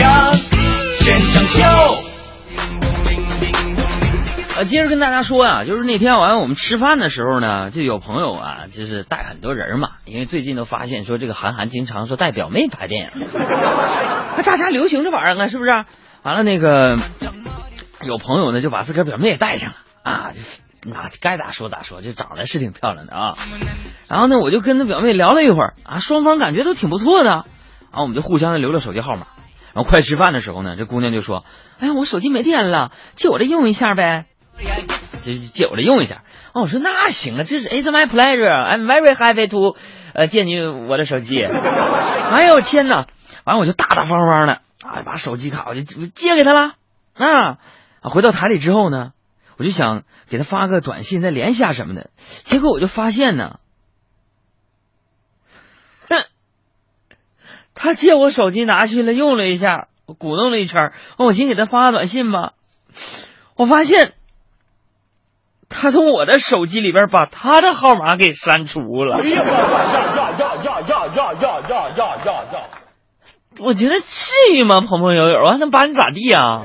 [0.00, 0.36] 样，
[1.00, 1.62] 现场秀。
[4.56, 13.26] 呃，接着跟大家说啊，就是那天晚上我们吃饭的时候呢，就有朋友啊，就是带很多人嘛，因为最近都发现说这个韩寒经常说带表妹拍电影，
[14.36, 15.70] 那大家流行这玩意儿啊，是不是？
[16.22, 16.98] 完了那个
[18.02, 20.40] 有朋友呢就把自个儿表妹也带上了啊，就
[20.90, 23.34] 那该咋说咋说，就长得是挺漂亮的啊。
[24.08, 27.44] 然后呢，我就跟他表妹聊了一会儿啊，双方感觉都挺不错的，然
[27.92, 29.26] 后我们就互相的留了手机号码。
[29.76, 31.44] 然后快吃饭的时候呢，这姑娘就说
[31.78, 34.24] ：“哎呀，我手机没电了，借我这用一下呗。”
[35.22, 36.22] 就借我这用一下。
[36.54, 39.76] 哦，我说那行啊，这是 It's my pleasure, I'm very happy to
[40.14, 41.42] 呃借你我的手机。
[41.42, 43.06] 哎呦天哪！
[43.44, 46.72] 完了我就大大方方的啊把手机卡我就借给他了
[47.12, 47.58] 啊。
[48.00, 49.10] 回到台里之后呢，
[49.58, 52.08] 我就想给他发个短信再联系下什么的，
[52.44, 53.58] 结果我就发现呢，
[57.76, 62.54] 他借我手机拿去了用了一下，我鼓弄了一圈，我寻思给他发个短信吧，
[63.56, 64.14] 我发现。
[65.68, 69.16] 他从我的手机里边把他的号码给删除了。
[69.16, 72.60] 哎呀呀呀呀呀呀呀呀呀呀呀呀！
[73.58, 76.62] 我觉得至于吗，朋朋友友，我还能把你咋地呀？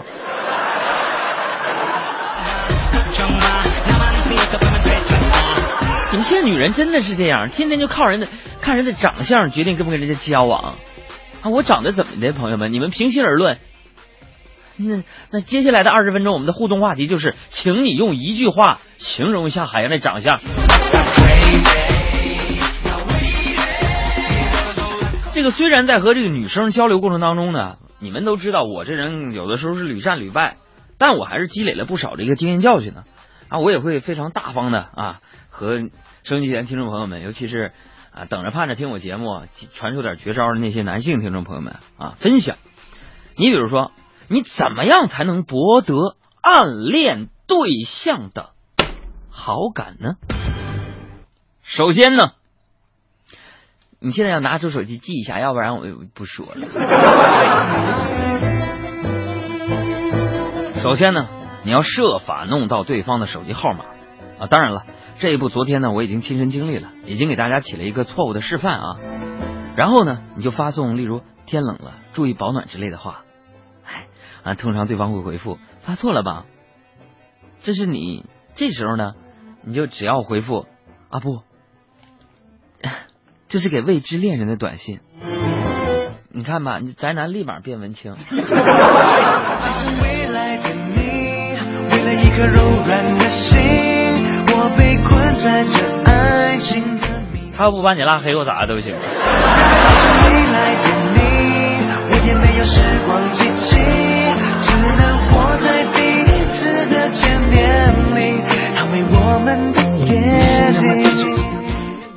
[6.12, 8.28] 你们现在女人真的是这样，天天就靠人的
[8.62, 10.76] 看人的长相决定跟不跟人家交往
[11.42, 11.50] 啊！
[11.50, 12.72] 我长得怎么的，朋友们？
[12.72, 13.58] 你们平心而论。
[14.78, 20.40] 那那接下来的二十分钟，我们的互动话题就是，请你用一句话形容一下海洋的长相。
[25.34, 30.58] 这个虽然在和这个女生交流过程当中呢，你们都知道我这人有的时候是屡战屡败，
[30.98, 33.04] 但我还是积累了不少的一个经验教训呢。
[33.50, 35.80] 啊，我也会非常大方的啊，和
[36.24, 37.72] 收音机前听众朋友们，尤其是
[38.14, 42.58] 啊等着盼着听我节目传授点绝招的那些男性听众朋友们啊，分享。
[43.36, 43.92] 你比如说。
[44.28, 48.52] 你怎么样才能博得暗恋对象的
[49.30, 50.16] 好感呢？
[51.64, 52.32] 首先呢，
[54.00, 56.66] 你现在要拿出手机记一下，要不然我就不说了。
[60.76, 61.28] 首先呢，
[61.66, 63.84] 你要设法弄到对方的手机号码
[64.42, 64.48] 啊。
[64.48, 64.86] 当然了，
[65.20, 68.98] 这一步昨天呢我已经亲身经历了，已经给大家起了一个错误的示范啊。
[69.76, 73.24] 然后呢，你就发送例如“天冷了，注意保暖”之类的话。
[74.44, 76.46] 啊，通常对方会回复发错了吧？
[77.64, 78.26] 这是你
[78.56, 79.14] 这时候呢，
[79.64, 80.66] 你就只要回复
[81.10, 81.44] 啊不，
[83.48, 85.00] 这是给未知恋人的短信。
[86.32, 88.16] 你看吧，你宅男立马变文青。
[97.62, 98.96] 他要不把你拉黑，我咋都行。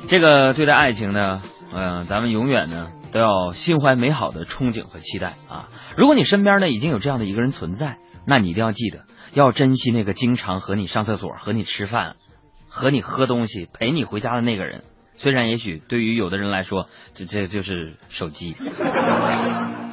[0.07, 1.43] 这个对待爱情呢，
[1.75, 5.69] 嗯，咱们永远呢都要心怀美好的憧憬和期待啊！
[5.95, 9.01] 如果你身边呢已经有这样的一个人存在，那你一定要记得
[9.35, 12.15] 要珍惜那个经常和你上厕所、和你吃饭、
[12.67, 14.81] 和你喝东西、陪你回家的那个人。
[15.17, 18.55] 虽然也许对于有的人来说，这这就是手机。